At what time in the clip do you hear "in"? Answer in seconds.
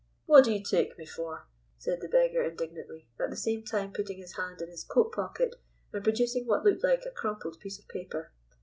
4.59-4.67